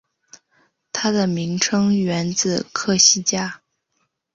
[0.91, 3.61] 它的名称源自科西嘉。